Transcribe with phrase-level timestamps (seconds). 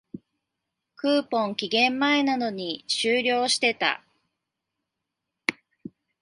[0.95, 4.03] クーポン、期限前なのに終了してた